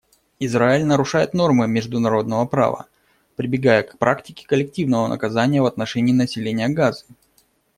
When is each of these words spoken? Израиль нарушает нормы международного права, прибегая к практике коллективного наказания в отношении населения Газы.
Израиль 0.39 0.83
нарушает 0.83 1.35
нормы 1.35 1.67
международного 1.67 2.43
права, 2.47 2.87
прибегая 3.35 3.83
к 3.83 3.99
практике 3.99 4.47
коллективного 4.47 5.07
наказания 5.07 5.61
в 5.61 5.67
отношении 5.67 6.11
населения 6.11 6.69
Газы. 6.69 7.05